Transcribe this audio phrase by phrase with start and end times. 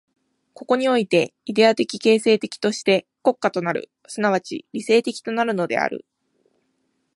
[0.55, 6.07] ここにおいてイデヤ的形成的として国家となる、即ち理性的となるのである。